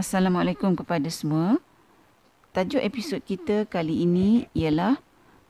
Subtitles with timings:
[0.00, 1.60] Assalamualaikum kepada semua.
[2.56, 4.96] Tajuk episod kita kali ini ialah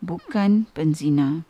[0.03, 1.47] Bukan Penzina.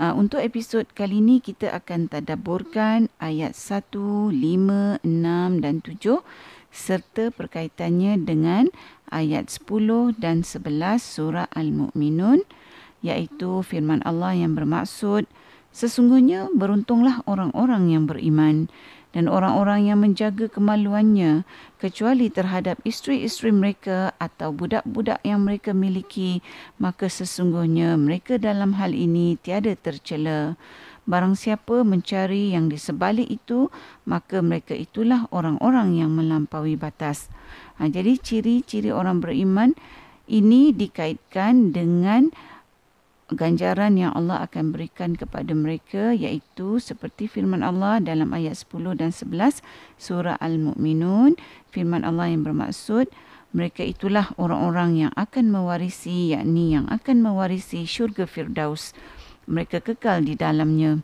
[0.00, 6.24] Uh, untuk episod kali ini kita akan tadaburkan ayat 1, 5, 6 dan 7
[6.72, 8.72] serta perkaitannya dengan
[9.12, 12.48] ayat 10 dan 11 surah Al-Mu'minun
[13.04, 15.28] iaitu firman Allah yang bermaksud
[15.68, 18.72] sesungguhnya beruntunglah orang-orang yang beriman
[19.14, 21.46] dan orang-orang yang menjaga kemaluannya
[21.78, 26.42] kecuali terhadap isteri-isteri mereka atau budak-budak yang mereka miliki
[26.76, 30.58] maka sesungguhnya mereka dalam hal ini tiada tercela.
[31.06, 33.70] Barang siapa mencari yang di sebalik itu
[34.10, 37.30] maka mereka itulah orang-orang yang melampaui batas.
[37.78, 39.78] Ha, jadi ciri-ciri orang beriman
[40.26, 42.34] ini dikaitkan dengan
[43.32, 49.10] ganjaran yang Allah akan berikan kepada mereka iaitu seperti firman Allah dalam ayat 10 dan
[49.10, 49.62] 11
[49.98, 51.34] surah Al-Mu'minun
[51.74, 53.10] firman Allah yang bermaksud
[53.56, 58.92] mereka itulah orang-orang yang akan mewarisi yakni yang akan mewarisi syurga Firdaus.
[59.48, 61.00] Mereka kekal di dalamnya.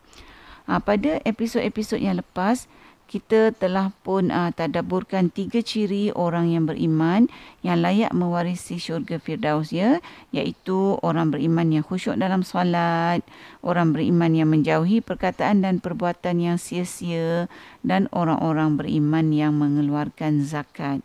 [0.69, 2.69] Ha, pada episod-episod yang lepas
[3.13, 7.29] kita telah pun uh, tadaburkan tiga ciri orang yang beriman
[7.61, 10.01] yang layak mewarisi syurga Firdaus ya
[10.33, 13.21] iaitu orang beriman yang khusyuk dalam solat,
[13.61, 17.53] orang beriman yang menjauhi perkataan dan perbuatan yang sia-sia
[17.85, 21.05] dan orang-orang beriman yang mengeluarkan zakat.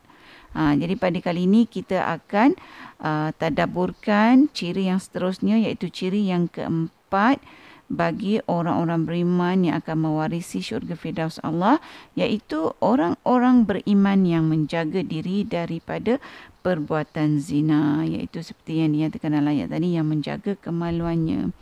[0.55, 2.55] Ha, jadi pada kali ini kita akan
[3.03, 7.43] uh, tadaburkan ciri yang seterusnya iaitu ciri yang keempat
[7.87, 11.79] bagi orang-orang beriman yang akan mewarisi syurga Firdaus Allah
[12.19, 16.19] iaitu orang-orang beriman yang menjaga diri daripada
[16.67, 21.55] perbuatan zina iaitu seperti yang dinyatakan dalam ayat tadi yang menjaga kemaluannya.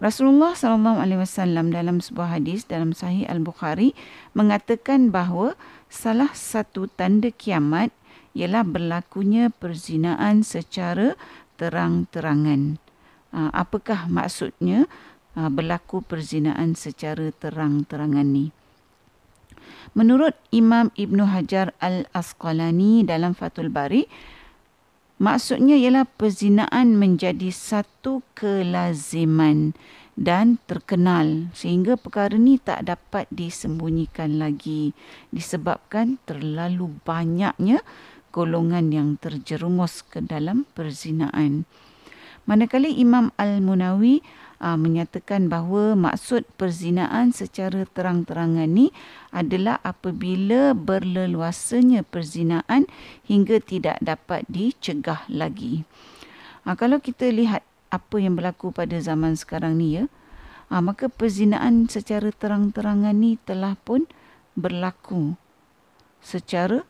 [0.00, 3.92] Rasulullah sallallahu alaihi wasallam dalam sebuah hadis dalam Sahih Al-Bukhari
[4.32, 5.54] mengatakan bahawa
[5.92, 7.92] salah satu tanda kiamat
[8.32, 11.20] ialah berlakunya perzinaan secara
[11.60, 12.89] terang-terangan.
[13.30, 14.90] Ah, apakah maksudnya
[15.38, 18.50] ah, berlaku perzinaan secara terang-terangan ni?
[19.94, 24.06] Menurut Imam Ibn Hajar Al-Asqalani dalam Fathul Bari,
[25.18, 29.74] maksudnya ialah perzinaan menjadi satu kelaziman
[30.20, 34.92] dan terkenal sehingga perkara ini tak dapat disembunyikan lagi
[35.32, 37.80] disebabkan terlalu banyaknya
[38.30, 41.66] golongan yang terjerumus ke dalam perzinaan.
[42.50, 44.26] Manakala Imam Al-Munawi
[44.58, 48.90] uh, menyatakan bahawa maksud perzinaan secara terang-terangan ni
[49.30, 52.90] adalah apabila berleluasanya perzinaan
[53.22, 55.86] hingga tidak dapat dicegah lagi.
[56.66, 57.62] Uh, kalau kita lihat
[57.94, 60.10] apa yang berlaku pada zaman sekarang ni ya,
[60.74, 64.10] uh, maka perzinaan secara terang-terangan ni telah pun
[64.58, 65.38] berlaku
[66.18, 66.82] secara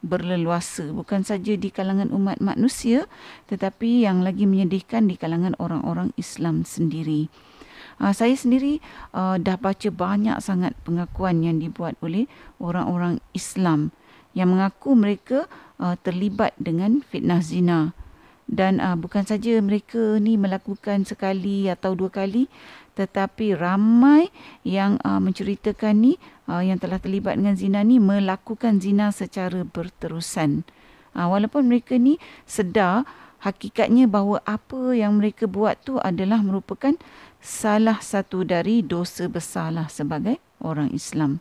[0.00, 3.04] berleluasa bukan saja di kalangan umat manusia
[3.52, 7.28] tetapi yang lagi menyedihkan di kalangan orang-orang Islam sendiri.
[8.00, 8.80] Uh, saya sendiri
[9.12, 12.24] uh, dah baca banyak sangat pengakuan yang dibuat oleh
[12.56, 13.92] orang-orang Islam
[14.32, 15.44] yang mengaku mereka
[15.76, 17.92] uh, terlibat dengan fitnah zina
[18.50, 22.50] dan uh, bukan saja mereka ni melakukan sekali atau dua kali
[22.98, 24.28] tetapi ramai
[24.66, 26.12] yang uh, menceritakan ni
[26.50, 30.66] uh, yang telah terlibat dengan zina ni melakukan zina secara berterusan.
[31.14, 33.06] Uh, walaupun mereka ni sedar
[33.40, 36.92] hakikatnya bahawa apa yang mereka buat tu adalah merupakan
[37.40, 41.40] salah satu dari dosa besarlah sebagai orang Islam.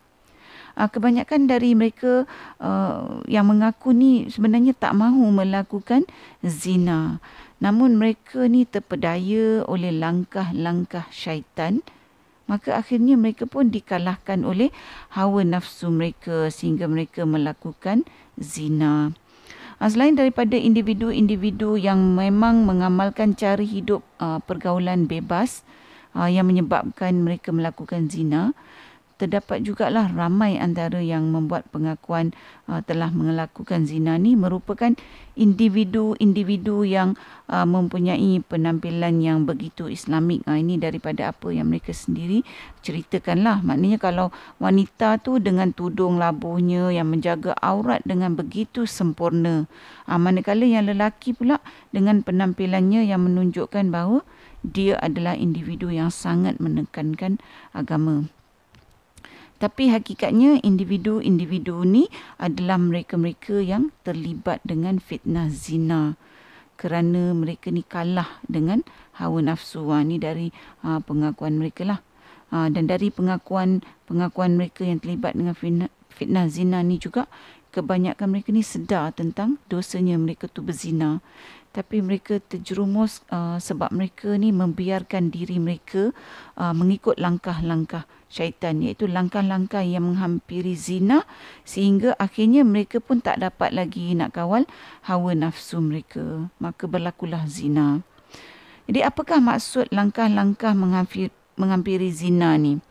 [0.79, 2.23] Uh, kebanyakan dari mereka
[2.63, 6.07] uh, yang mengaku ni sebenarnya tak mahu melakukan
[6.39, 7.19] zina.
[7.59, 11.83] Namun mereka ni terpedaya oleh langkah-langkah syaitan
[12.49, 14.73] maka akhirnya mereka pun dikalahkan oleh
[15.13, 18.09] hawa nafsu mereka sehingga mereka melakukan
[18.41, 19.13] zina.
[19.77, 25.63] Ah, selain daripada individu-individu yang memang mengamalkan cara hidup uh, pergaulan bebas
[26.17, 28.51] uh, yang menyebabkan mereka melakukan zina,
[29.19, 32.31] terdapat jugalah ramai antara yang membuat pengakuan
[32.71, 34.95] uh, telah melakukan zina ni merupakan
[35.35, 37.19] individu-individu yang
[37.51, 40.39] uh, mempunyai penampilan yang begitu islamik.
[40.47, 42.47] Uh, ini daripada apa yang mereka sendiri
[42.79, 43.59] ceritakanlah.
[43.59, 44.31] Maknanya kalau
[44.63, 49.67] wanita tu dengan tudung labuhnya yang menjaga aurat dengan begitu sempurna.
[50.07, 51.59] Uh, manakala yang lelaki pula
[51.91, 54.23] dengan penampilannya yang menunjukkan bahawa
[54.63, 57.39] dia adalah individu yang sangat menekankan
[57.75, 58.27] agama.
[59.59, 62.07] Tapi hakikatnya individu-individu ni
[62.39, 66.15] adalah mereka-mereka yang terlibat dengan fitnah zina
[66.79, 68.87] kerana mereka ni kalah dengan
[69.19, 69.83] hawa nafsu.
[69.91, 71.99] Ha, ni dari ha, pengakuan mereka lah.
[72.55, 77.27] Ha, dan dari pengakuan pengakuan mereka yang terlibat dengan fitnah, fitnah zina ni juga
[77.69, 81.21] kebanyakan mereka ni sedar tentang dosanya mereka tu berzina.
[81.69, 86.09] Tapi mereka terjerumus uh, sebab mereka ni membiarkan diri mereka
[86.57, 91.29] uh, mengikut langkah-langkah syaitan iaitu langkah-langkah yang menghampiri zina
[91.61, 94.65] sehingga akhirnya mereka pun tak dapat lagi nak kawal
[95.05, 96.49] hawa nafsu mereka.
[96.57, 98.01] Maka berlakulah zina.
[98.89, 102.81] Jadi apakah maksud langkah-langkah menghampiri, menghampiri zina ni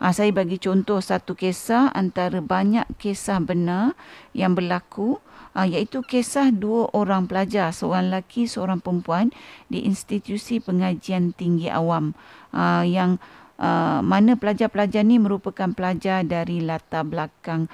[0.00, 3.92] Ha, saya bagi contoh satu kisah antara banyak kisah benar
[4.32, 5.20] yang berlaku
[5.52, 9.28] uh, iaitu kisah dua orang pelajar, seorang lelaki, seorang perempuan
[9.68, 12.16] di institusi pengajian tinggi awam
[12.56, 13.20] uh, yang
[13.60, 17.68] uh, mana pelajar-pelajar ni merupakan pelajar dari latar belakang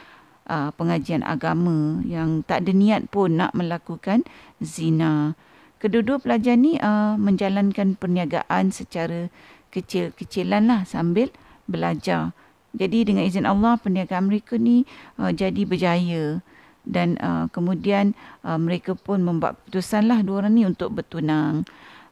[0.51, 4.27] uh, pengajian agama yang tak ada niat pun nak melakukan
[4.59, 5.39] zina.
[5.79, 9.31] Kedua-dua pelajar ni uh, menjalankan perniagaan secara
[9.71, 11.31] kecil-kecilan lah sambil
[11.67, 12.35] belajar.
[12.77, 14.85] Jadi dengan izin Allah perniagaan mereka ni
[15.17, 16.45] uh, jadi berjaya
[16.87, 18.15] dan uh, kemudian
[18.47, 21.67] uh, mereka pun membuat keputusan lah dua orang ni untuk bertunang.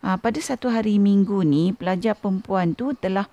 [0.04, 3.28] Uh, pada satu hari minggu ni pelajar perempuan tu telah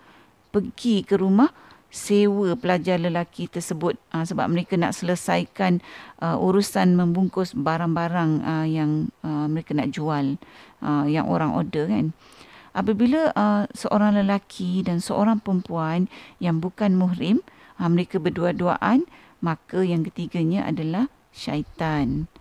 [0.52, 1.50] pergi ke rumah
[1.92, 5.84] sewa pelajar lelaki tersebut uh, sebab mereka nak selesaikan
[6.24, 10.40] uh, urusan membungkus barang-barang uh, yang uh, mereka nak jual
[10.80, 12.16] uh, yang orang order kan.
[12.72, 16.08] Apabila uh, seorang lelaki dan seorang perempuan
[16.40, 17.44] yang bukan muhrim,
[17.76, 19.04] uh, mereka berdua-duaan,
[19.44, 22.32] maka yang ketiganya adalah syaitan.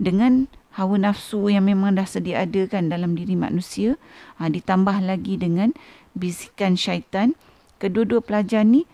[0.00, 4.00] Dengan hawa nafsu yang memang dah sedia ada kan dalam diri manusia,
[4.40, 5.76] uh, ditambah lagi dengan
[6.16, 7.36] bisikan syaitan,
[7.76, 8.88] kedua-dua pelajar ni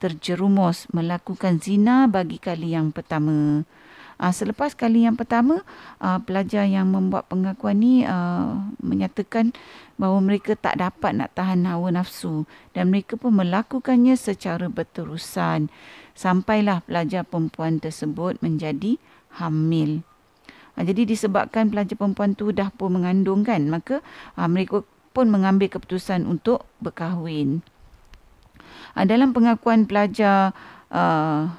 [0.00, 3.68] terjerumus melakukan zina bagi kali yang pertama.
[4.22, 5.66] Uh, selepas kali yang pertama,
[5.98, 9.50] uh, pelajar yang membuat pengakuan ni uh, menyatakan
[9.98, 15.74] bahawa mereka tak dapat nak tahan hawa nafsu dan mereka pun melakukannya secara berterusan
[16.14, 18.94] sampailah pelajar perempuan tersebut menjadi
[19.42, 20.06] hamil.
[20.78, 24.06] Uh, jadi disebabkan pelajar perempuan tu dah pun mengandung kan, maka
[24.38, 27.66] uh, mereka pun mengambil keputusan untuk berkahwin.
[28.94, 30.54] Uh, dalam pengakuan pelajar
[30.94, 31.50] uh,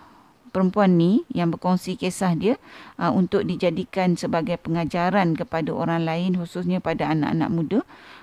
[0.54, 2.56] perempuan ni yang berkongsi kisah dia
[3.02, 7.80] uh, untuk dijadikan sebagai pengajaran kepada orang lain khususnya pada anak-anak muda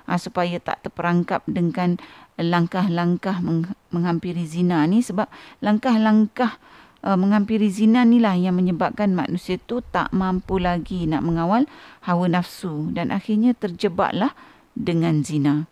[0.06, 1.98] uh, supaya tak terperangkap dengan
[2.38, 5.26] langkah-langkah meng- menghampiri zina ni sebab
[5.60, 6.56] langkah-langkah
[7.04, 11.66] uh, menghampiri zina ni lah yang menyebabkan manusia tu tak mampu lagi nak mengawal
[12.04, 14.32] hawa nafsu dan akhirnya terjebaklah
[14.74, 15.69] dengan zina.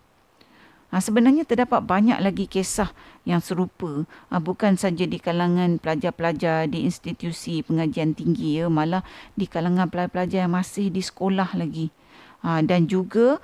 [0.89, 2.89] Ha, sebenarnya terdapat banyak lagi kisah
[3.21, 4.09] yang serupa.
[4.33, 9.05] Ha, bukan saja di kalangan pelajar-pelajar di institusi pengajian tinggi ya malah
[9.37, 11.93] di kalangan pelajar-pelajar yang masih di sekolah lagi.
[12.41, 13.37] Ha, dan juga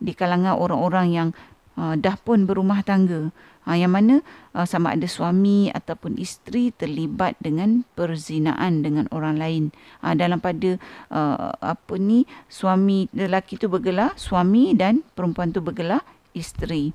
[0.00, 1.28] di kalangan orang-orang yang
[1.76, 3.28] ha, dah pun berumah tangga.
[3.68, 4.24] Ha, yang mana
[4.56, 9.64] ha, sama ada suami ataupun isteri terlibat dengan perzinaan dengan orang lain.
[10.00, 10.80] Ha, dalam pada
[11.12, 16.00] uh, apa ni suami lelaki tu bergelar suami dan perempuan tu bergelar
[16.38, 16.94] isteri.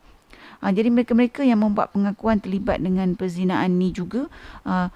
[0.64, 4.32] Uh, jadi mereka-mereka yang membuat pengakuan terlibat dengan perzinaan ni juga
[4.64, 4.88] uh,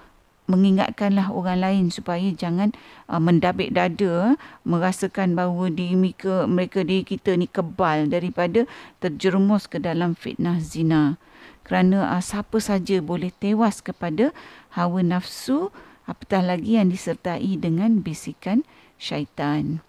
[0.48, 2.72] mengingatkanlah orang lain supaya jangan
[3.06, 4.34] uh, mendabik dada
[4.64, 8.64] merasakan bahawa diri mereka, mereka diri kita ni kebal daripada
[9.04, 11.20] terjerumus ke dalam fitnah zina.
[11.68, 14.32] Kerana uh, siapa saja boleh tewas kepada
[14.72, 15.68] hawa nafsu
[16.08, 18.64] apatah lagi yang disertai dengan bisikan
[18.96, 19.84] syaitan.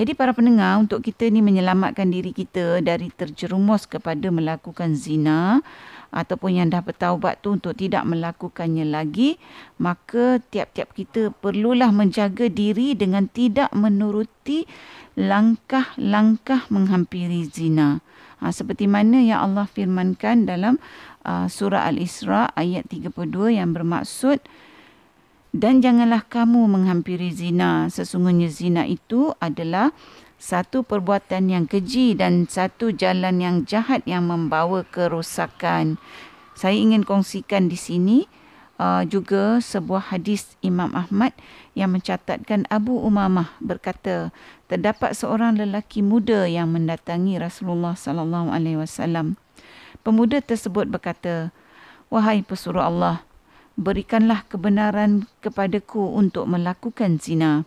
[0.00, 5.60] Jadi para pendengar untuk kita ni menyelamatkan diri kita dari terjerumus kepada melakukan zina
[6.08, 9.36] ataupun yang dah bertaubat tu untuk tidak melakukannya lagi
[9.76, 14.64] maka tiap-tiap kita perlulah menjaga diri dengan tidak menuruti
[15.20, 18.00] langkah-langkah menghampiri zina.
[18.40, 20.80] Ha, seperti mana yang Allah firmankan dalam
[21.28, 24.40] uh, surah Al-Isra ayat 32 yang bermaksud
[25.50, 27.90] dan janganlah kamu menghampiri zina.
[27.90, 29.90] Sesungguhnya zina itu adalah
[30.40, 36.00] satu perbuatan yang keji dan satu jalan yang jahat yang membawa kerosakan.
[36.56, 38.18] Saya ingin kongsikan di sini
[38.80, 41.36] uh, juga sebuah hadis Imam Ahmad
[41.76, 44.32] yang mencatatkan Abu Umamah berkata,
[44.70, 49.36] terdapat seorang lelaki muda yang mendatangi Rasulullah sallallahu alaihi wasallam.
[50.00, 51.52] Pemuda tersebut berkata,
[52.08, 53.20] "Wahai pesuruh Allah,
[53.80, 57.64] berikanlah kebenaran kepadaku untuk melakukan zina.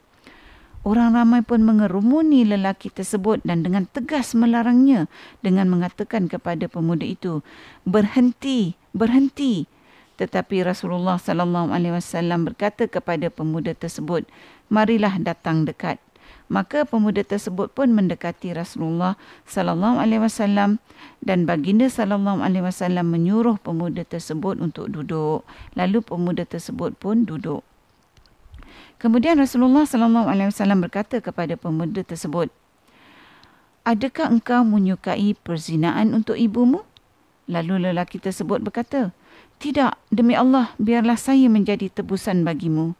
[0.85, 5.09] Orang ramai pun mengerumuni lelaki tersebut dan dengan tegas melarangnya
[5.41, 7.41] dengan mengatakan kepada pemuda itu,
[7.87, 9.65] "Berhenti, berhenti."
[10.21, 14.27] Tetapi Rasulullah sallallahu alaihi wasallam berkata kepada pemuda tersebut,
[14.69, 15.97] "Marilah datang dekat."
[16.51, 19.15] Maka pemuda tersebut pun mendekati Rasulullah
[19.47, 20.83] sallallahu alaihi wasallam
[21.23, 25.47] dan baginda sallallahu alaihi wasallam menyuruh pemuda tersebut untuk duduk.
[25.73, 27.63] Lalu pemuda tersebut pun duduk.
[28.99, 32.47] Kemudian Rasulullah sallallahu alaihi wasallam berkata kepada pemuda tersebut,
[33.83, 36.87] "Adakah engkau menyukai perzinaan untuk ibumu?"
[37.51, 39.11] Lalu lelaki tersebut berkata,
[39.59, 42.95] "Tidak, demi Allah, biarlah saya menjadi tebusan bagimu."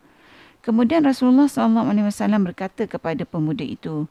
[0.64, 4.08] Kemudian Rasulullah wasallam berkata kepada pemuda itu,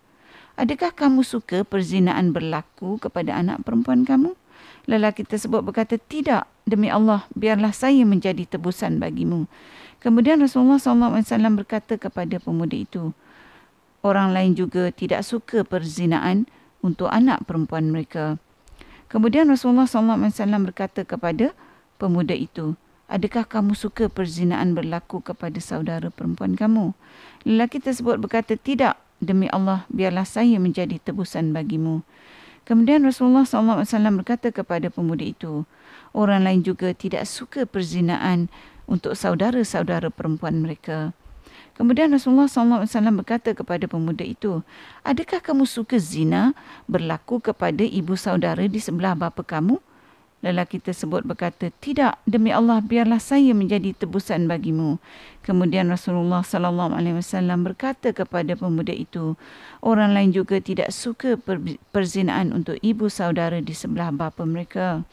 [0.60, 4.36] "Adakah kamu suka perzinaan berlaku kepada anak perempuan kamu?"
[4.84, 9.48] Lelaki tersebut berkata, "Tidak, demi Allah, biarlah saya menjadi tebusan bagimu."
[10.02, 13.14] Kemudian Rasulullah SAW berkata kepada pemuda itu,
[14.02, 16.50] orang lain juga tidak suka perzinaan
[16.82, 18.36] untuk anak perempuan mereka.
[19.06, 20.18] Kemudian Rasulullah SAW
[20.66, 21.54] berkata kepada
[22.02, 22.74] pemuda itu,
[23.12, 26.96] adakah kamu suka perzinaan berlaku kepada saudara perempuan kamu?
[27.44, 32.00] Lelaki tersebut berkata, tidak, demi Allah, biarlah saya menjadi tebusan bagimu.
[32.64, 33.84] Kemudian Rasulullah SAW
[34.22, 35.68] berkata kepada pemuda itu,
[36.16, 38.48] orang lain juga tidak suka perzinaan
[38.88, 41.12] untuk saudara-saudara perempuan mereka.
[41.72, 42.86] Kemudian Rasulullah SAW
[43.18, 44.62] berkata kepada pemuda itu,
[45.02, 46.54] Adakah kamu suka zina
[46.86, 49.82] berlaku kepada ibu saudara di sebelah bapa kamu?
[50.42, 54.98] Lelaki tersebut berkata, tidak, demi Allah, biarlah saya menjadi tebusan bagimu.
[55.46, 59.38] Kemudian Rasulullah SAW berkata kepada pemuda itu,
[59.86, 61.38] orang lain juga tidak suka
[61.94, 65.06] perzinaan untuk ibu saudara di sebelah bapa mereka.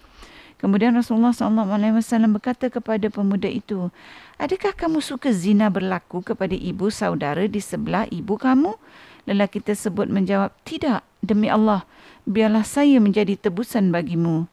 [0.58, 3.94] Kemudian Rasulullah SAW berkata kepada pemuda itu,
[4.42, 8.74] Adakah kamu suka zina berlaku kepada ibu saudara di sebelah ibu kamu?
[9.30, 11.86] Lelaki tersebut menjawab, Tidak, demi Allah,
[12.26, 14.50] biarlah saya menjadi tebusan bagimu.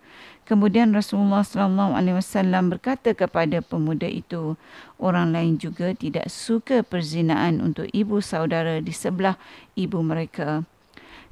[0.46, 4.54] Kemudian Rasulullah SAW berkata kepada pemuda itu,
[5.02, 9.34] orang lain juga tidak suka perzinaan untuk ibu saudara di sebelah
[9.74, 10.62] ibu mereka.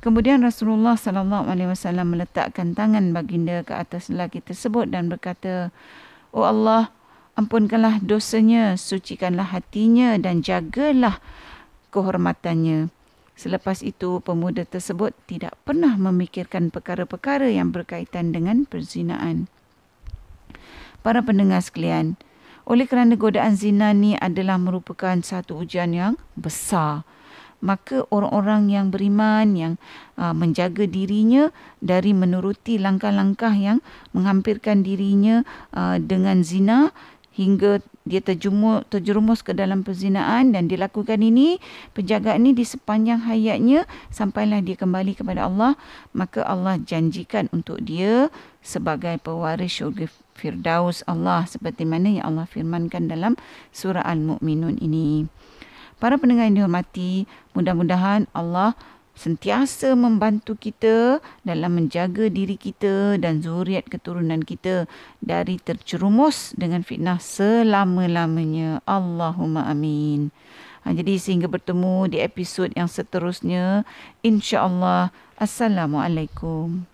[0.02, 5.70] Kemudian Rasulullah sallallahu alaihi wasallam meletakkan tangan baginda ke atas lelaki tersebut dan berkata,
[6.34, 6.90] "Oh Allah,
[7.38, 11.22] ampunkanlah dosanya, sucikanlah hatinya dan jagalah
[11.94, 12.93] kehormatannya."
[13.34, 19.50] Selepas itu, pemuda tersebut tidak pernah memikirkan perkara-perkara yang berkaitan dengan perzinaan.
[21.02, 22.14] Para pendengar sekalian,
[22.64, 27.04] oleh kerana godaan zina ni adalah merupakan satu ujian yang besar
[27.64, 29.74] maka orang-orang yang beriman yang
[30.20, 31.48] uh, menjaga dirinya
[31.80, 33.80] dari menuruti langkah-langkah yang
[34.12, 36.92] menghampirkan dirinya uh, dengan zina
[37.32, 41.56] hingga dia terjumus, terjerumus ke dalam perzinaan dan dilakukan ini
[41.96, 45.72] penjagaan ini di sepanjang hayatnya sampailah dia kembali kepada Allah
[46.12, 48.28] maka Allah janjikan untuk dia
[48.60, 50.04] sebagai pewaris syurga
[50.36, 55.30] Firdaus Allah seperti mana yang Allah firmankan dalam surah Al-Mu'minun ini.
[56.02, 58.74] Para pendengar yang dihormati, mudah-mudahan Allah
[59.14, 64.90] sentiasa membantu kita dalam menjaga diri kita dan zuriat keturunan kita
[65.22, 68.82] dari tercerumus dengan fitnah selama-lamanya.
[68.84, 70.34] Allahumma amin.
[70.84, 73.88] Ha, jadi sehingga bertemu di episod yang seterusnya.
[74.20, 75.08] InsyaAllah.
[75.40, 76.93] Assalamualaikum.